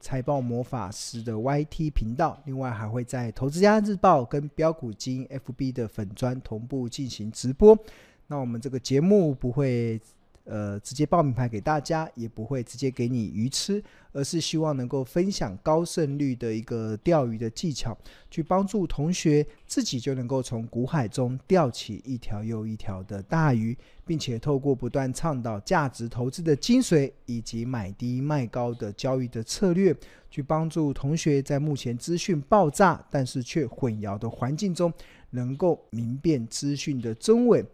[0.00, 7.78] 财报魔法师的 YT 频道，另外还会在投资家日报跟标股金 FB 的粉砖同步进行直播。
[8.26, 10.00] 那我们这个节目不会。
[10.44, 13.82] 呃，直接报名牌给大家，也不会直接给你鱼吃，
[14.12, 17.96] 而是希望能够分享高胜率的一个钓鱼的技巧，
[18.30, 23.74] 去帮助同学自己就能够从股海中钓起一条又一条的大鱼，
[24.06, 29.96] 并且透过不断倡导价值投资的精髓，以及买低卖高的交易的策略，
[30.30, 34.92] 去帮助同学在目前资讯爆炸但是却混淆的环境中，
[35.30, 37.64] 能够明辨资讯的真伪。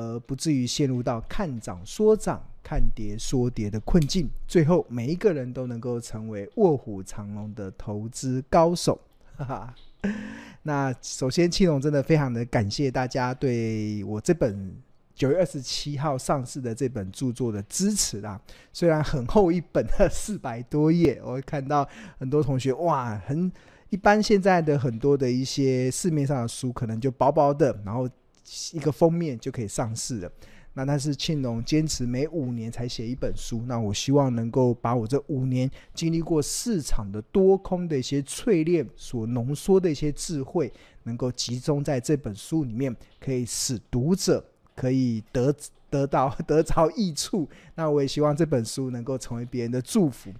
[0.00, 8.98] 而不至于陷入到看涨说涨、看跌说跌的困境，最后每一个人都能够成为卧虎藏龙的投资高手。
[9.36, 9.74] 哈哈，
[10.64, 14.74] 那首先，青龙真的非常的感谢大家对我这本
[15.14, 18.40] 九月二十七号上市的这本著作的支持啦。
[18.72, 21.86] 虽然很厚一本，四百多页，我会看到
[22.18, 23.52] 很多同学哇，很
[23.90, 24.22] 一般。
[24.22, 28.08] 现在的很多的一些市面上的书，可能就薄薄的，然后。
[28.72, 30.32] 一个封面就可以上市了，
[30.74, 40.72] 那但是庆隆坚持每五年才写一本书，那我希望能够把我这五年经历过市场的多空的一些淬炼所浓缩的一些智慧，
[41.04, 45.54] 能够集中在这本书里面，可以使读者可以得
[45.88, 47.48] 得到得着益处。
[47.74, 50.32] 那我也希望这本书能够成为别人的祝福。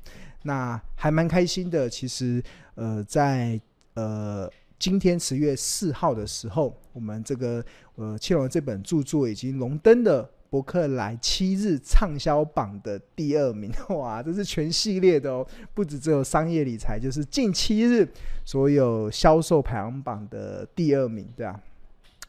[0.43, 2.43] 那还蛮开心的，其实
[2.75, 3.61] 呃，在
[3.95, 4.51] 呃。
[4.81, 7.63] 今天十月四号的时候，我们这个
[7.97, 13.71] 呃，庆隆这本著作已经荣登的博客来七日畅销榜的第二名。
[13.91, 18.09] 哇，这是全系列的哦，不止只有商业理财，就是近七日
[18.47, 21.61] 所有销售排行榜的第二名，对啊。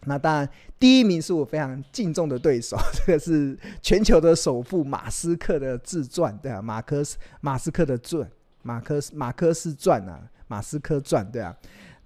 [0.04, 8.30] 那当然，第一名是我非常敬重的对手，这个是全球的首富马斯克的自传，对啊，马克斯马斯克的传，
[8.61, 11.56] 马克斯马克斯传啊，马斯克传，对啊。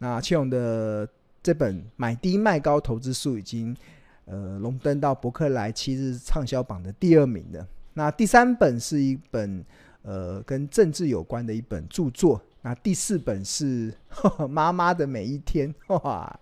[0.05, 1.09] 那庆隆的
[1.41, 3.75] 这本《买低卖高投资术》已经
[4.25, 7.67] 呃荣登到博客来七日畅销榜的第二名了。
[7.95, 9.65] 那第三本是一本
[10.03, 12.39] 呃跟政治有关的一本著作。
[12.61, 13.91] 那第四本是
[14.47, 15.73] 《妈妈的每一天》
[16.03, 16.39] 哇，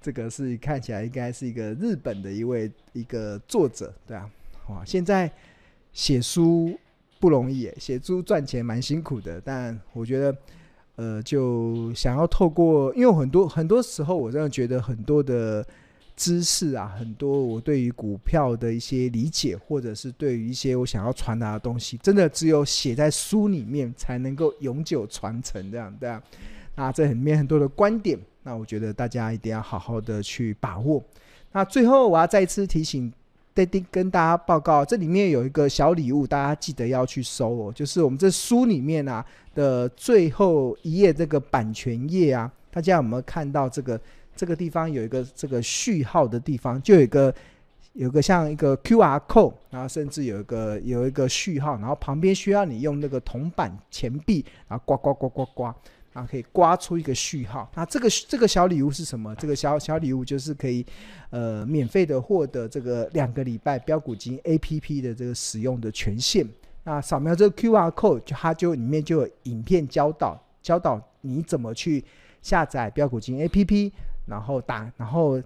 [0.00, 4.30] 这个是看起来应该是一个日本的一位一个作者，对啊，
[4.68, 5.30] 哇，现在
[5.92, 6.74] 写书
[7.20, 10.34] 不容易，写书赚钱蛮辛苦的，但我觉得。
[10.96, 15.66] 呃，就想要透过，因为很多很多时候，我真的觉得很多的
[16.16, 26.22] 知识啊，很多我对于股票的一些理解，或者是对于一些我想要传达的东西，真的只有写在书里面才能够永久传承这样，对啊。
[26.76, 31.02] 那这里面很多的观点，那我觉得大家一定要好好的去把握。
[31.52, 33.12] 那最后，我要再次提醒。
[33.90, 37.72] 跟大家报告，这里面有一个小礼物，大家记得要去收哦。
[37.72, 44.00] 就是我们这书里面啊的最后一页这个版权页啊，大家有没有看到这个
[44.34, 47.32] 这个地方有一个这个序号的地方，就有一个
[47.92, 55.76] 有个像一个 QR code，然后甚至有一个有一个序号，然后旁边需要你用那个铜板钱币，然后刮刮刮刮刮。
[56.14, 57.70] 啊，可以刮出一个序号。
[57.74, 59.34] 那这个这个小礼物是什么？
[59.34, 60.86] 这个小小礼物就是可以，
[61.30, 66.46] 呃，免费的获得这个两个礼拜标股金 APP 的这个使用的权限。
[66.84, 72.04] 那扫描这个 QR code，就它就里面就有影片教导，教导你怎么去
[72.40, 73.90] 下载标股金 APP，
[74.26, 75.42] 然后打，然后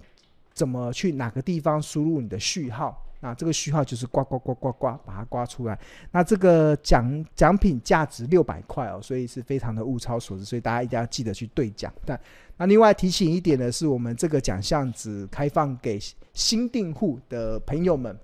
[0.52, 3.02] 怎么去哪个地方输入你的序号。
[3.20, 5.76] 那这个序号就是刮刮刮刮刮，把它刮出来。
[6.12, 11.92] 那这个奖奖品价值六百块哦，所以是非常的物超所值，所以大家一定要记得去兑奖。
[12.06, 12.18] 但
[12.56, 15.98] 那另外提醒一点的是，我们这个奖项只开放给
[16.32, 18.16] 新订户的朋友们，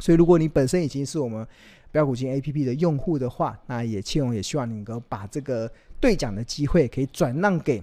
[0.00, 1.46] 所以如果你本身已经是我们
[1.92, 7.80] 标股金 APP 的用户的话，那也庆隆也希望你能够把这个兑奖的机会可以转让给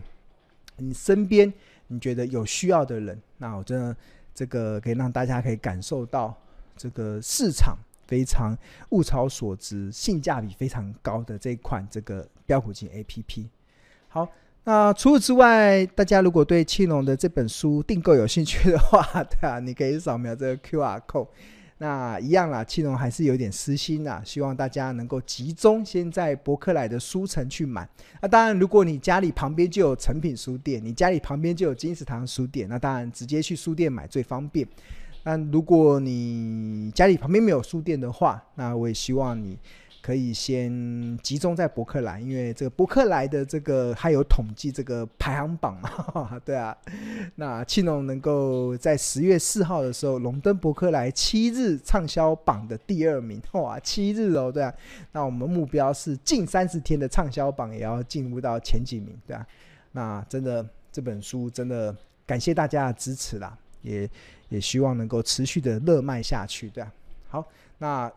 [0.75, 1.53] 你身边
[1.87, 3.22] 你觉得有需要的人。
[3.37, 3.96] 那我真的。
[4.33, 6.35] 这个可以让大家可以感受到
[6.75, 8.57] 这个市场非常
[8.89, 13.45] 物超所值、性价比非常高的这一款这个标股金 APP。
[14.07, 14.28] 好，
[14.63, 21.28] 那除此之外，大家如果对青龙的这本书订购有兴趣的话， 对啊，你可以扫描这个 QR code。
[21.81, 27.89] 那一样啦，庆隆还是有点私心啦，希望大家能够集中先在博客来的书城去买。
[28.22, 34.67] 那当然，如果你家里旁边就有成品书店，你家里旁边就有金石堂书店，那当然直接去书店买最方便。
[35.23, 39.57] 那如果你家里旁边没有书店的话，那我也希望你
[40.02, 46.76] 可以先集中在博客来，因为这个博客来的这个还有统计这个排行榜嘛， 对啊。
[47.36, 54.74] 那庆农能够在十月四号的时候荣登博客来七日畅销榜的第二名， 哇，七日哦，对啊。
[55.12, 59.46] 那我们目标是近三十天的畅销榜也要进入到前几名，对啊。
[59.92, 61.96] 那真的这本书真的
[62.26, 64.09] 感谢大家的支持啦，也
[64.50, 66.92] 也希望能够持续的热卖下去，对啊。
[67.30, 68.12] 好，那。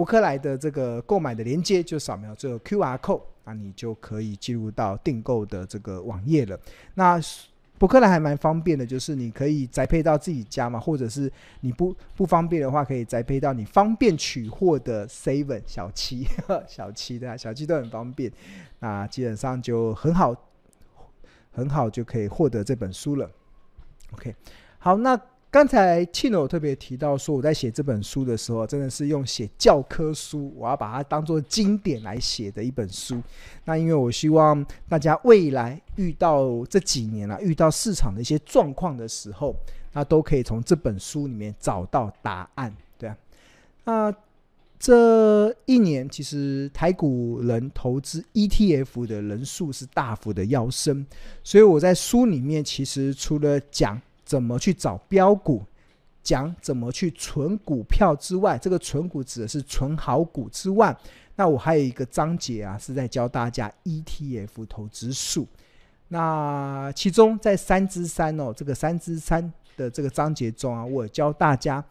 [0.00, 6.58] 博客来的这个购买的链接就扫描这个 QR code，那你就可以进入到订购的这个网页了。
[6.94, 7.20] 那
[7.76, 11.30] 博客来还蛮方便的，就是你可以宅配到自己家嘛，或者是
[11.60, 16.26] 你不不方便的话，可以宅配到你方便取货的 Seven 小七
[16.66, 18.32] 小七对啊，小七都很方便。
[18.78, 20.34] 那基本上就很好，
[21.52, 23.30] 很好就可以获得这本书了。
[24.14, 24.34] OK，
[24.78, 25.20] 好，那。
[25.50, 33.20] 刚才庆农特别提到说，我在写这本书的时候，真的是用写教科书，我要把它当做经典来写的一本书。
[33.64, 39.56] 那因为我希望大家未来遇到这几年啊，遇到市场的一些状况的时候，
[39.92, 42.72] 那都可以从这本书里面找到答案。
[42.96, 43.18] 对啊，
[43.86, 44.14] 那
[44.78, 51.04] 这一年其实台股人投资 ETF 的人数是大幅的跃升，
[51.42, 54.00] 所以我在书里面其实除了讲。
[54.30, 55.60] 怎么去找标股？
[56.22, 60.96] 讲怎么去存股票之外，这个存股指的是存好股之外，
[61.34, 65.48] 那我还有一个章节啊，是在教大家 ETF 投资术。
[66.06, 71.84] 那其中在三之三哦，这个三之三的这个章节中啊，我教大家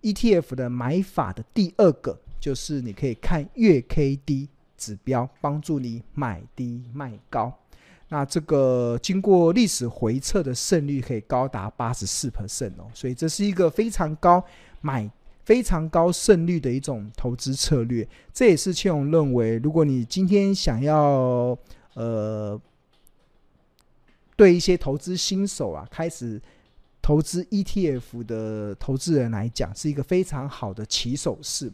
[0.00, 4.48] ETF 的买法的第二个，就是你可以看月 K D
[4.78, 7.52] 指标，帮助你买低卖高。
[8.12, 14.44] 那这个经过历史回测的胜率可以高达八十四 percent 哦，所以这是一个非常高
[14.82, 15.10] 买
[15.44, 18.06] 非常高胜率的一种投资策略。
[18.30, 21.56] 这也是庆荣认为，如果你今天想要
[21.94, 22.60] 呃
[24.36, 26.38] 对一些投资新手啊开始
[27.00, 31.72] 投资 ETF 的投资人来讲，是一个非常好的起手式。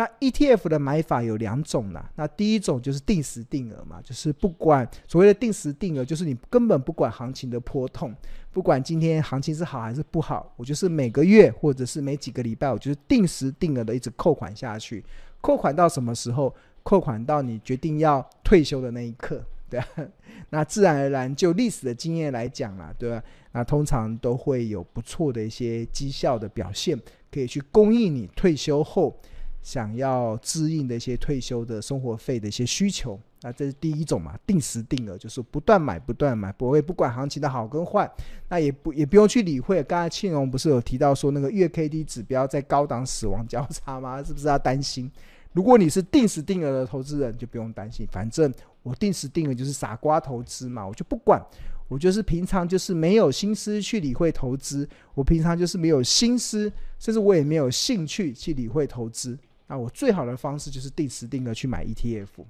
[0.00, 8.14] 那 ETF 的买法有两种啦，那第一种就是定时定额嘛，就是不管所谓的定时定额，就是你根本不管行情的波动，
[8.50, 15.04] 不管今天行情是好还是不好，我就是每个月或者是每几个礼拜，我就是定时定额的一直扣款下去，
[15.42, 16.54] 扣款到什么时候？
[16.82, 19.86] 扣款到你决定要退休的那一刻，对啊，
[20.48, 23.22] 那自然而然就历史的经验来讲啦，对吧？
[23.52, 26.98] 那通常都会有不错的一些绩效的表现，
[27.30, 29.14] 可以去供应你退休后。
[29.62, 38.10] 想要自应的一些退休的生活费的一些需求，那这是第一种嘛，定时定额就是不断买不断买，不会不管行情的好跟坏，
[38.48, 39.82] 那也不也不用去理会。
[39.84, 44.22] 刚才庆荣不是有提到说那个月 K D 指标在高档死亡交叉吗？
[44.22, 45.10] 是不是要担心？
[45.52, 48.52] 如果你是定时定额的投资人，就不用担心，反正
[48.82, 51.44] 我定时定额就是傻瓜投资嘛，我就不管，
[51.88, 59.36] 我就是平常就是没有心思去理会投资，我平常就是没有心思，甚至我也没有兴趣去理会投资。
[59.70, 62.44] 那我最好的方式就是定时定额去买 ETF，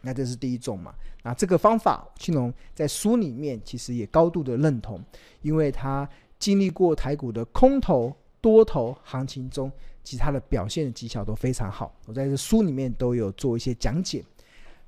[0.00, 0.94] 那这是第一种嘛。
[1.24, 5.02] 那这个方法，青龙在书里面其实也高度的认同，
[5.42, 6.08] 因为他
[6.38, 9.72] 经历过台股的空头、多头行情中，
[10.04, 11.92] 其他的表现的技巧都非常好。
[12.06, 14.24] 我在这书里面都有做一些讲解。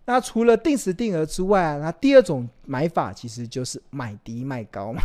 [0.08, 5.02] 那除了定时定额之外啊，那第二种买法其实就是买低卖高嘛。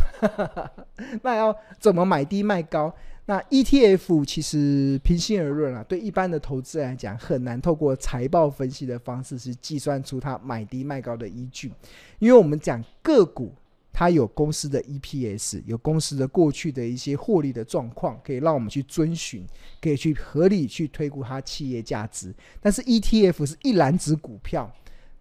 [1.22, 2.90] 那要怎么买低卖高？
[3.26, 11.70] 那 ETF 其实平心而论啊，对一般的投资来讲，很难透过财报分析的方式去计算出它买低卖高的依据，
[12.18, 13.52] 因为我们讲个股，
[13.92, 19.46] 它有公司的 EPS，有公司的过去的一些获利的状况，可以让我们去遵循，
[19.82, 22.34] 可以去合理去推估它企业价值。
[22.62, 24.70] 但是 ETF 是一篮子股票，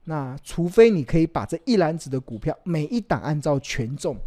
[0.05, 4.17] 那除非你可以把这一篮子的股票每一档按照权重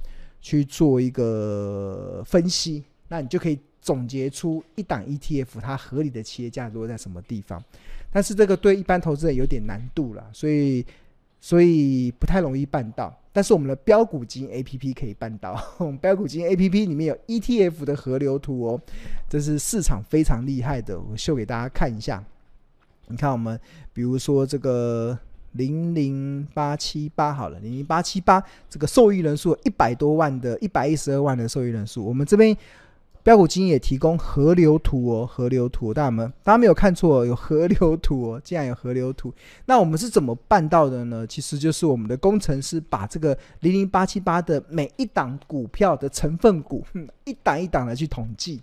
[0.40, 2.84] 去做一个分析。
[3.08, 7.62] 那你就可以总结出一档 ETF 它合理的企业价值落在什么地方，
[8.10, 10.84] 但是这个对一般投资人有点难度了，所以
[11.40, 13.16] 所以不太容易办到。
[13.32, 18.80] 但是我们的标股金 APP 可以办到， 我们标股金 APP 里面有 ETF 的河流图哦，
[19.28, 22.24] 这是市场非常厉害的，我秀给大家看一下。
[23.06, 23.60] 你看我们
[23.92, 25.16] 比如说这个
[25.56, 32.56] 零零八七八好了，零零八七八这个受益人数一百多万的，一百一十二万的受益人数，我们这边。
[33.22, 39.34] 标股金也提供河流图哦，河流图，大家们，大家没有看错，有河流图哦，竟然有河流图。
[39.64, 41.26] 那我们是怎么办到的呢？
[41.26, 46.86] 其实就是我们的工程师把这个零零八七八的每一档股票的成分股，
[47.24, 48.62] 一档一档的去统计，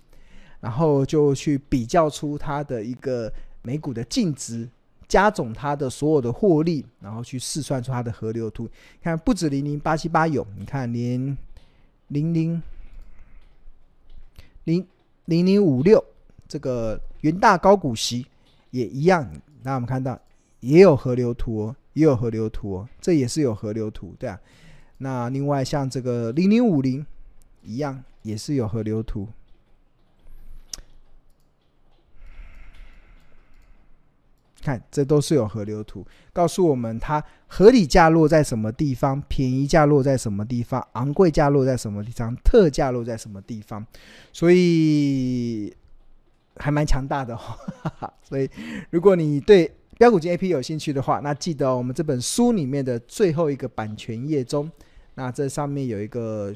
[0.62, 3.30] 然后就去比较出它的一个
[3.64, 4.70] 每股的净值，
[5.08, 8.68] 加总它的所有的获利，然后去试算出它的河流图。
[9.02, 11.38] 看，不止零零八七八有，你看连
[12.08, 12.62] 零零
[14.64, 14.88] 零
[15.26, 16.04] 零零五六
[16.48, 18.26] 这个元大高股息
[18.72, 19.30] 也一样。
[19.62, 20.20] 那我们看到
[20.60, 24.40] 也有河流图哦，也有河流图哦，这也是有河流图，对啊。
[24.98, 27.06] 那另外像这个零零五零
[27.64, 29.28] 一样，也是有河流图。
[34.64, 43.86] 看，这都是有河流图，告诉我们它合理价落在什么地方，便宜价落在什么地方，昂贵价落在什么地方，特价落在什么地方，
[44.32, 45.72] 所以
[46.56, 47.42] 还蛮强大的哦。
[48.24, 48.50] 所以，
[48.90, 54.72] 如果你对标股金 A P 有兴趣的话，那记得，我们这本书里面的最后一个版权页中，
[55.16, 56.54] 那这上面有一个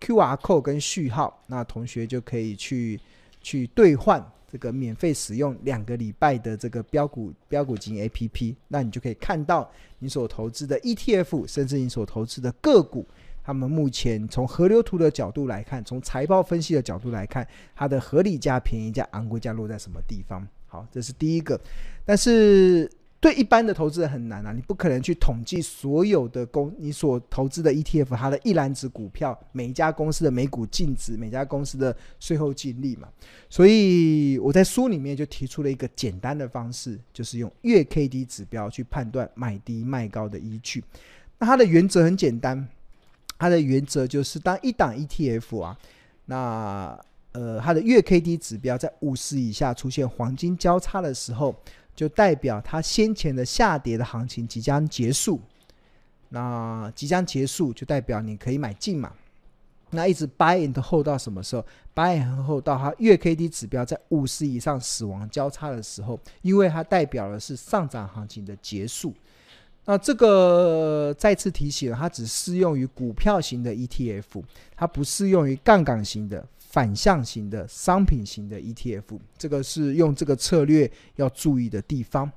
[0.00, 2.98] Q R code 跟序号，那同学就可以去
[3.40, 4.24] 去兑换。
[4.52, 13.06] 这个免费使用两个礼拜的这个标股标股金 A P P，那你就可以看到你所投资的 E T F，甚至你所投资的个股，
[13.42, 20.46] 他们目前从河流图的角度来看，从财报分析的角度来看，它的合理价、便宜价、昂贵价落在什么地方？
[20.66, 21.58] 好，这是第一个，
[22.04, 22.90] 但是。
[23.22, 33.08] 对一般的投资人很难啊，你不可能去统计所有的公你所投资的 ETF 它的一篮子股票，每一家公司的每股净值，每家公司的税后净利嘛。
[33.48, 40.82] 所以我在书里面就提出了一个简单的方式，就是用月 K D 指标去判断买低卖高的依据。
[41.38, 42.66] 那它的原则很简单，
[43.38, 45.78] 它的原则就是当一档 ETF 啊，
[46.24, 47.00] 那
[47.30, 51.54] 呃它的月 K D 指标在五十以下出现黄金交叉的时候。
[51.94, 55.40] 就代表它先前的下跌的行情即将结束，
[56.30, 59.12] 那即将结束就代表你可以买进嘛。
[59.94, 61.62] 那一直 buy and hold 到什么时候
[61.94, 69.12] ？buy and hold 到它月 K D 指标在五十以上死亡交叉的时候，因为它代表的是上涨行情的结束。
[69.84, 74.42] 那这个再次提醒，它只适用于股票型的 ETF，
[74.74, 76.42] 它不适用于杠杆型的。
[76.72, 82.32] 反向型的商品型的 ETF，这个是用这个策略要注意的地方。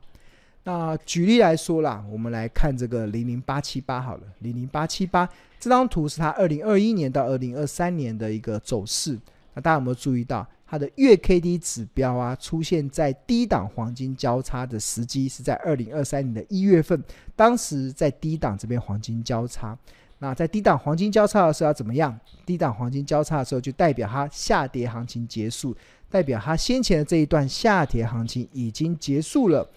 [0.66, 9.18] 那举例来说啦，我们来看这个零零八七八好了，零零八七八这张图是它二零二一年到二零二三年的一个走势。
[9.54, 17.02] 那大家有没有注意到它的月 K D 指标啊，出现在低档黄金交叉的时机是在二零二三年的一月份，
[17.38, 19.78] 当时在低档这边黄金交叉。
[20.20, 22.18] 那在低档黄金交叉的时候要怎么样？
[22.46, 25.76] 低档黄金交叉的时候就代表它下跌行情结束，
[26.10, 29.68] 代表它先前的这一段下跌行情已经结束了。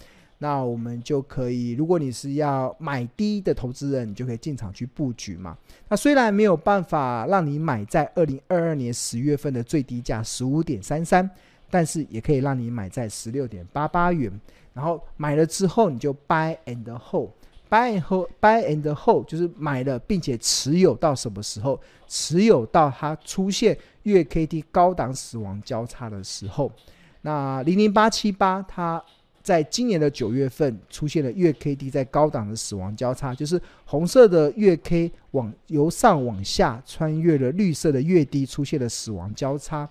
[0.41, 5.59] 那我们就可以，如果你是要买低的投资人，你就可以进场去布局嘛。
[5.89, 11.29] 那虽然没有办法让你买在二零二二年十月份的最低价十五点三三，
[11.69, 14.31] 但是也可以让你买在十六点八八元。
[14.73, 17.31] 然后买了之后，你就 buy and hold。
[17.69, 21.81] Buy and hold，buy and hold 就是买了并且持有到什么时候？
[22.07, 26.73] 持有到它出现月 K D 高档死亡交叉的时候。
[27.21, 29.03] 那零零八七八，它
[29.43, 39.89] 在今年的九月份出现了月 K D 在高档的死亡交叉，就是红色的月 K 往由上往下穿越了绿色的月低，出现了死亡交叉。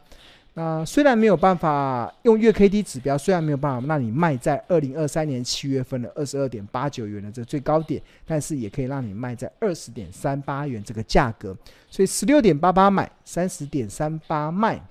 [0.58, 11.56] 那虽然没有办法用月 K D 指标，虽然没有办法让你卖在二零二三年七月份的二十二点八九元的这最高点，但是也可以让你卖在二十点三八元这个价格。
[11.92, 14.82] 所以十六点八八买，三十点三八卖。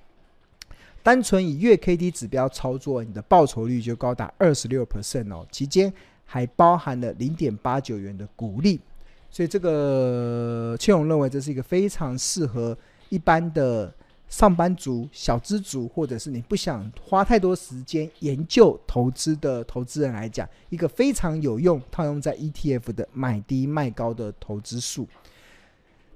[1.03, 5.91] 单纯以月 K D 指标操作，你的报酬率就高达二十六 percent 哦，期间
[6.23, 8.79] 还包含了零点八九元的股利。
[9.29, 12.77] 所以这个切荣认为这是一个非常适合
[13.09, 13.93] 一般的。
[14.29, 25.07] 上班族、小资族，或者是你不想花太多时间研究投资的投资人来讲，一个非常有用套用在 ETF 的买低卖高的投资术。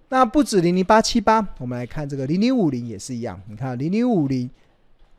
[0.10, 3.41] 那不止零零八七八，我们来看这个零零五零也是一样。
[3.48, 4.50] 你看零零五零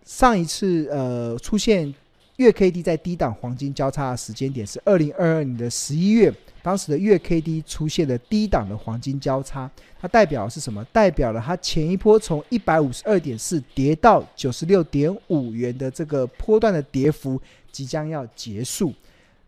[0.04, 1.92] 上一次呃出现
[2.36, 6.32] 月 K D 在低档黄金交叉的时间点是二零二二年的十一月。
[6.62, 9.68] 当时的月 K D 出现了低档的黄金交叉，
[10.00, 10.84] 它代表的是什么？
[10.92, 17.40] 代表了它前一波从一百五十二点四跌到九十六点五元的这个波段的跌幅
[17.72, 18.94] 即将要结束。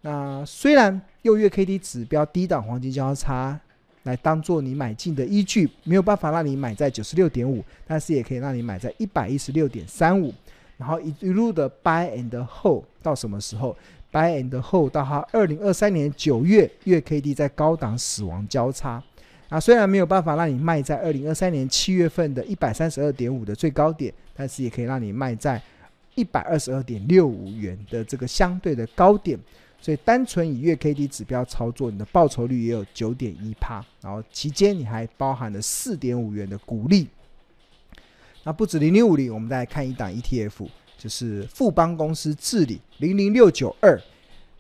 [0.00, 3.58] 那虽然用月 K D 指标低档黄金交叉
[4.02, 10.34] 来当做你买进的依据，没有办法让你买在九十六点五，但是也可以让你买在一百一十六点三五，
[10.76, 13.74] 然后一一路的 buy and hold 到什么时候
[14.14, 19.02] ？buy and hold 到它二零二三年九月月 K D 在高档死亡交叉，
[19.48, 25.60] 啊，虽然没有办法让你卖在二零二三年七月份的一百三十二点五的最高点，但是也可以让你卖在
[26.14, 29.36] 一百二十二点六五元的这个相对的高点。
[29.80, 37.06] 所以单纯以月 K D 指标操作，你的报酬率也有九点一趴，然后期间你还包含了四点五元的股利。
[38.44, 40.66] 那不止零零五零，我们再来看一档 E T F，
[41.04, 44.00] 就是富邦公司治理零零六九二。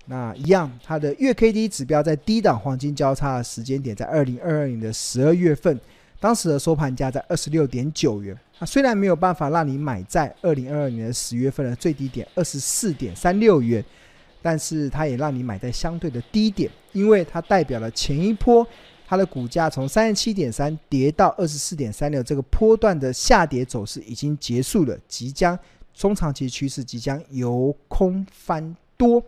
[0.04, 5.80] 那一样，它的月 K D 指标在低档黄金交叉的时间点，在二零二二年的十二月份，
[6.20, 8.38] 当时的收盘价在二十六点九元。
[8.58, 13.82] 那虽然没有办法让你买在二零二二年的十月份的最低点二十四点三六元。
[14.42, 18.66] 但是它也让你买在相对的低点，因为它代表了前一波
[19.06, 25.58] 它的股价从三十七点三跌到二十四点三六，这个波段的下跌走势已经结束了，即将
[25.94, 29.22] 中长期趋势即将由空翻多。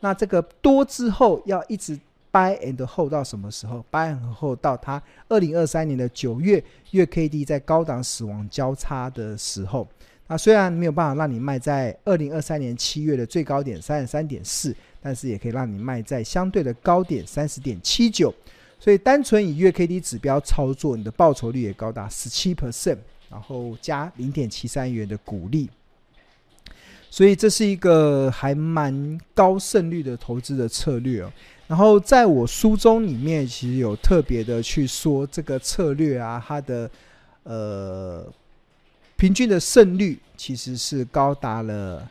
[0.00, 1.98] 那这个多之后要一直
[2.30, 9.88] buy and hold 到什么时候？buy and hold 到它二零二三年的九月月 K D 在高档死亡交叉的时候。
[10.26, 18.32] 那虽然没有办法让你卖在二零二三年七月的最高点三十三点四，但是也可以让你卖在相对的高点三十点七九。
[18.78, 22.98] 所以单纯以月 K D 指标操作，你的报酬率也高达十七 percent，
[23.30, 25.68] 然后加零点七三元的股利。
[27.10, 31.32] 所以这是一个还蛮高胜率的投资的策略哦。
[31.66, 36.90] 然后在我书中里面，其实有特别的去说这个策略啊，它的
[37.42, 38.26] 呃。
[39.20, 42.08] 平均的胜率其实是高达了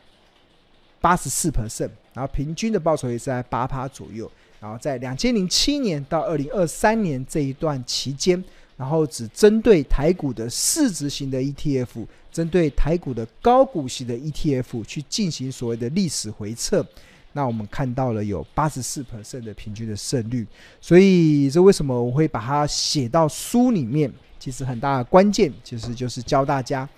[1.00, 4.30] 八十四 percent，然后平均的报酬也是在八趴左右。
[4.60, 8.44] 然后在两千零七年到二零二三年这一段期间，
[8.76, 12.06] 然后只针对台股的市值型的 ETF，
[12.38, 16.86] 针对台股的高股息的 ETF 去进行所谓的历史回测，
[17.32, 20.46] 那我们看到了有八十四 percent 的平均的胜率。
[20.80, 24.08] 所以这为什么我会把它写到书里面？
[24.38, 26.88] 其实很大的关键，其实就是教大家，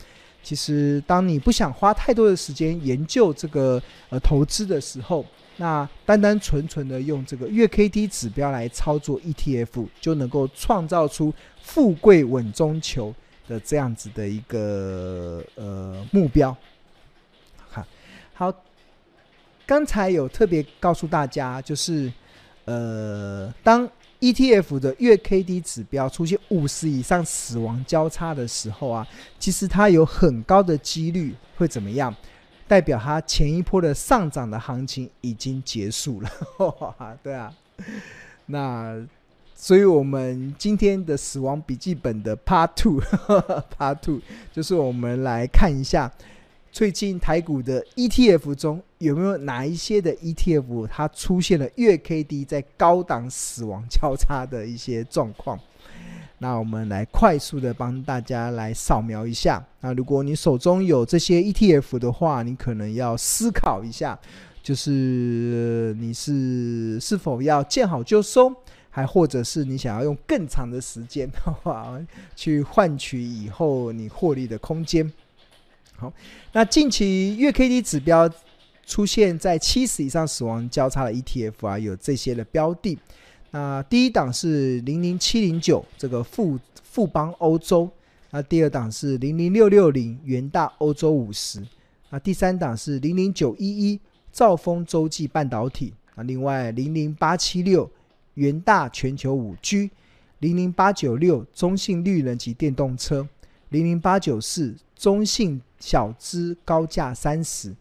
[0.43, 5.25] 其实当你不想花太多的时间研究这个呃投资的时候，
[5.57, 11.33] 那单单纯纯的用这个月 K D 指标来操作 ETF，就能够创造出
[11.63, 13.15] 富贵稳中求
[13.51, 16.57] 的这样子的一个呃目标。
[17.69, 17.85] 好，
[18.33, 18.55] 好，
[19.67, 22.11] 刚才有特别告诉大家，就是
[22.65, 23.91] 呃当。
[24.21, 32.15] ETF 的月 K D 指标出现五十以上死亡交叉的时候啊，其实它有很高的几率会怎么样？
[32.69, 36.31] 代表它前一波的上涨的行情已经结束了。
[37.25, 37.51] 对啊，
[38.45, 38.95] 那
[39.63, 44.19] 所以我们今天的死亡笔记本的 Part Two，Part Two
[44.51, 46.11] 就是我们来看一下。
[46.73, 55.61] 最近台股的 ETF 中有没有哪一些的 ETF 它出现了月 K D 在高档死亡交叉的一些状况？
[56.39, 59.63] 那我们来快速的帮大家来扫描一下。
[59.81, 64.19] 那如果你手中有这些 ETF 的话，你可能要思考一下，
[64.63, 68.55] 就是你是是否要见好就收，
[68.91, 71.99] 还或者是你想要用更长的时间 的话，
[72.35, 75.11] 去换取以后你获利的空间。
[75.97, 76.13] 好，
[76.53, 78.29] 那近期月 K D 指标
[78.87, 82.99] 出现在七十以上死亡交叉的 ETF 啊，有这些的标的。
[83.53, 87.91] 那第一档是零零七零九这个富富邦欧洲，
[88.31, 91.61] 那第二档是零零六六零元大欧洲五十，
[92.11, 94.01] 那第三档是零零九一一
[94.33, 97.91] 兆丰洲际半导体，啊，另外零零八七六
[98.41, 99.91] 元大全球五 G，
[100.39, 103.29] 零零八九六中信绿能及电动车，
[103.69, 105.61] 零零八九四中信。
[105.81, 107.75] 小资高价三十，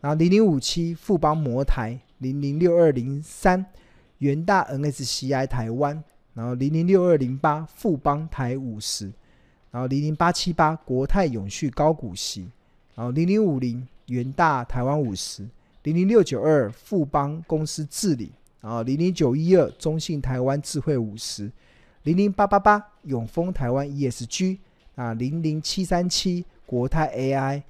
[0.00, 3.66] 然后零零五七富邦摩台，零零六二零三
[4.20, 9.12] 元大 NSCI 台湾，然后零零六二零八富邦台五十，
[9.70, 12.50] 然后零零八七八国泰永续高股息，
[12.94, 15.46] 然后零零五零元大台湾五十，
[15.82, 21.52] 零零六九二富邦公司治理，然后零零九一二中信台湾智慧五十，
[22.04, 24.56] 零零八八八永丰台湾 ESG，
[24.94, 26.46] 啊零零七三七。
[26.64, 27.62] 国泰 AI、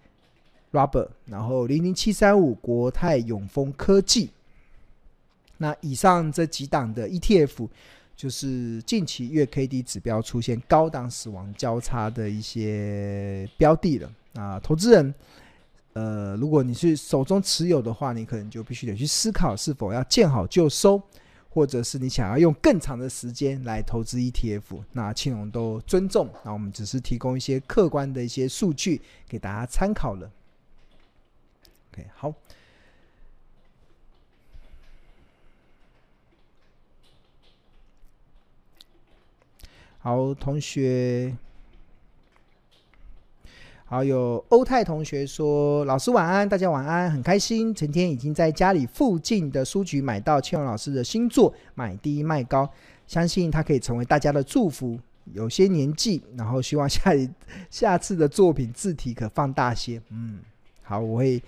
[0.70, 4.30] Rubber，然后零零七三五国泰永丰科技。
[5.56, 7.68] 那以上这几档的 ETF，
[8.14, 14.12] 就是近期月 K D 指标出现高档死亡交叉的一些标的了。
[14.34, 15.12] 啊，投资人，
[15.94, 21.02] 呃，如果你是手中持有的话，你可能就必须得去思考是否要见好就收。
[21.54, 26.26] 或者是你想要用更长的时间来投资 ETF，那庆隆都尊重。
[26.46, 30.32] 那我们只是提供一些客观的一些数据给大家参考了。
[31.92, 32.32] OK，好，
[39.98, 41.36] 好，同学，
[43.92, 47.74] 好，有欧泰同学说：“老师晚安，大家晚安，很开心。
[47.74, 52.64] 成天已经在家里附近的书局买到庆荣老师的新作《买低卖高》，
[53.06, 54.98] 相信它可以成为大家的祝福。
[55.34, 57.28] 有些年纪，然后希望下一
[57.68, 60.00] 下次的作品字体可放大些。
[60.08, 60.38] 嗯，
[60.82, 61.42] 好，我会，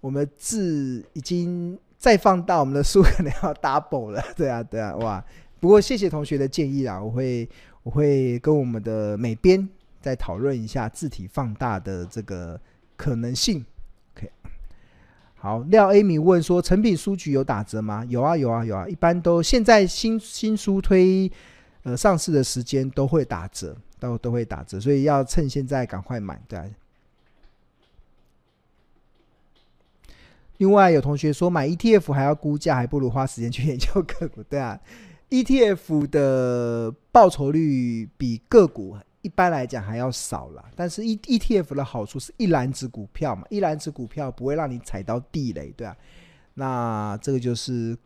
[0.00, 4.20] 我们字已经再放大，我们的书可能要 double 了。
[4.34, 5.24] 对啊，对啊，哇！
[5.60, 7.48] 不过谢谢同学的建议啦，我会
[7.84, 9.68] 我会跟我们的美编。”
[10.06, 12.60] 再讨论一下字体放大的这个
[12.94, 13.66] 可能性。
[14.14, 14.30] OK，
[15.34, 18.04] 好，廖 Amy 问说：成品书局有打折吗？
[18.08, 18.86] 有啊，有啊，有啊。
[18.86, 21.28] 一般都现在新新书推
[21.82, 26.40] 呃上市的时间都会打折，都都会打折，所以要趁现在赶快买。
[26.46, 26.72] 对。
[30.58, 34.40] 另外有同学说买 ETF 还要估价，还不如花时间去研究个股。
[34.44, 34.80] 对啊
[35.30, 38.96] ，ETF 的报酬率比个股。
[39.26, 45.96] 一般来讲还要少啦，但是 E ETF 的好处是一篮子股票嘛，一篮子股票不会让你踩到地雷，对啊，
[46.54, 47.98] 那这个就是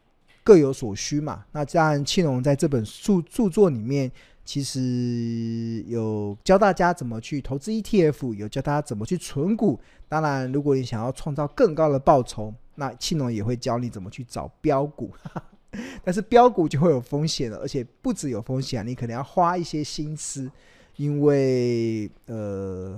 [0.43, 1.45] 各有所需嘛。
[1.53, 4.11] 那当然，庆隆在这本著著作里面，
[4.47, 9.79] 其实有教大家怎么去投资 ETF，有教大家怎么去存股。
[10.09, 15.13] 当然，如果你想要创造更高的报酬，那庆隆也会教你怎么去找标股。
[16.03, 20.51] 但是标股就会有风险了，而且不只有风险，你可能要花一些心思。
[21.01, 22.95] 因为呃，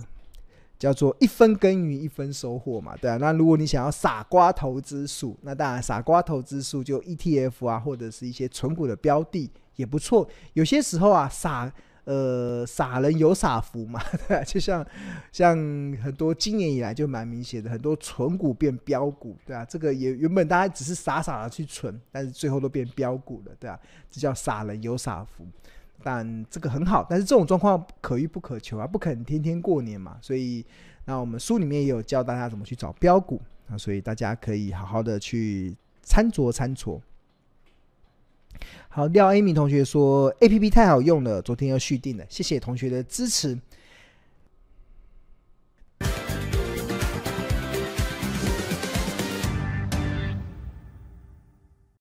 [0.76, 3.16] 叫做一分耕耘一分收获嘛，对啊。
[3.18, 10.28] 那如果你想要傻瓜投资数，那当然傻瓜投资数就 ETF 啊，或者是一些存股的标的也不错。
[10.54, 14.84] 有些时候啊，傻呃傻人有傻福嘛， 对啊，就像
[15.30, 15.56] 像
[16.02, 19.64] 很多今年以来就蛮明显的，很多存股变标股，对啊。
[19.64, 23.78] 这个也原本大家只是傻傻的去存，但是最后都变标股了，对啊。
[24.10, 25.46] 这叫傻人有傻福。
[26.02, 30.18] 但这个很好，但是这种状况可遇不可求啊，不可能天天过年嘛。
[30.20, 30.64] 所以，
[31.04, 37.00] 那我们书里面也有教大家怎么去找标股啊，所以大家可以好好的去参酌参酌。
[38.88, 43.58] 好，廖 Amy 同学说 APP 太好用了，昨天又续订了，谢谢同学的支持。